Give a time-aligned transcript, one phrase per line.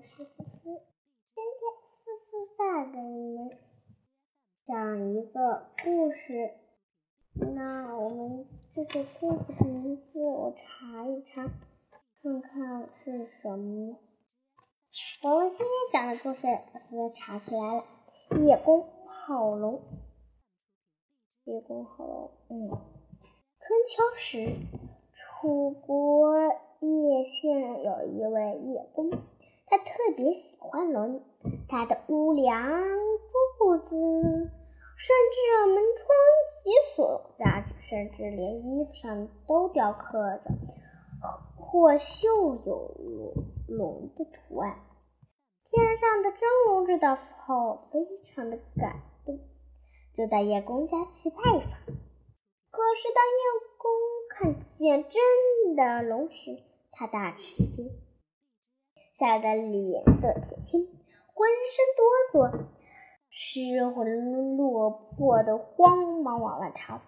[0.00, 0.62] 我是思思。
[0.62, 1.60] 今天
[1.92, 3.50] 思思再给你们
[4.66, 6.54] 讲一个故事。
[7.54, 11.50] 那我们这个故事的名字我查一查，
[12.22, 13.98] 看看是什么。
[15.22, 16.40] 我们今天讲的故事，
[16.72, 17.84] 思思查出来了，
[18.42, 19.74] 《叶公好龙》。
[21.44, 24.56] 叶公好龙，嗯，春秋时，
[25.12, 26.38] 楚国
[26.80, 29.10] 叶县有一位叶公。
[29.70, 31.22] 他特别喜欢龙，
[31.68, 32.68] 他的屋梁、
[33.56, 33.88] 柱子，
[34.96, 36.08] 甚至门窗
[36.64, 40.50] 及所有家具，甚至连衣服上都雕刻着
[41.56, 43.32] 或绣有龙
[43.68, 44.80] 龙的图案。
[45.70, 48.00] 天上的真龙知道后，非
[48.34, 49.38] 常的感动，
[50.16, 51.60] 就在叶公家去拜访。
[52.72, 53.40] 可是当叶
[53.78, 53.88] 公
[54.30, 56.58] 看见真的龙时，
[56.90, 57.88] 他大吃一惊。
[59.20, 62.00] 吓得脸色铁青，浑身哆
[62.32, 62.64] 嗦，
[63.28, 67.02] 失魂落魄的慌忙往外逃。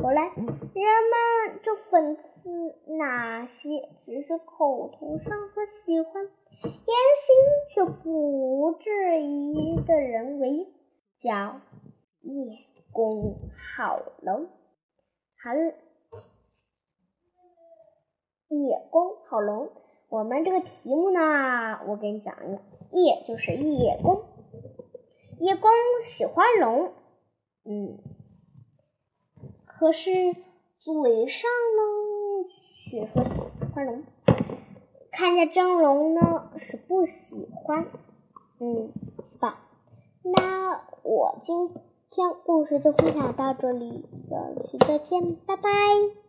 [0.00, 2.48] 后来人们就讽刺
[2.96, 6.22] 那些只是口头上说喜欢，
[6.62, 7.26] 言行
[7.74, 10.72] 却不质疑的人为
[11.20, 11.60] 叫
[12.20, 12.56] 叶
[12.92, 14.46] 公好龙。
[15.42, 15.52] 好，
[18.48, 19.72] 叶公好龙。
[20.08, 24.22] 我们这个题目呢，我给你讲一个，叶就是叶公，
[25.38, 25.70] 叶公
[26.02, 26.92] 喜欢龙，
[27.64, 27.98] 嗯，
[29.66, 30.10] 可是
[30.80, 32.48] 嘴上呢
[32.90, 33.42] 却说喜
[33.74, 34.02] 欢龙，
[35.12, 37.86] 看见真龙呢是不喜欢，
[38.60, 38.90] 嗯，
[39.38, 39.60] 吧，
[40.22, 41.68] 那我今
[42.10, 45.70] 天故事就分享到这里，下期再见，拜拜。